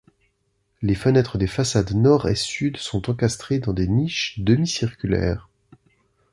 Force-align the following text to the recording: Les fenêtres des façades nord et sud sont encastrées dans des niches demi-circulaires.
Les 0.81 0.95
fenêtres 0.95 1.37
des 1.37 1.45
façades 1.45 1.91
nord 1.91 2.27
et 2.27 2.33
sud 2.33 2.77
sont 2.77 3.07
encastrées 3.11 3.59
dans 3.59 3.71
des 3.71 3.87
niches 3.87 4.39
demi-circulaires. 4.39 5.47